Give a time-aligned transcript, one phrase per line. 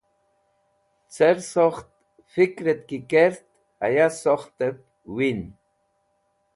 [1.15, 1.89] Cẽrsokht
[2.31, 3.41] fikrẽt ki kert
[3.79, 4.77] haya sokhtẽb
[5.15, 5.41] win.